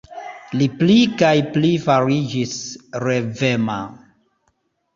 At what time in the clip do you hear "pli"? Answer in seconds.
0.79-0.95, 1.57-1.69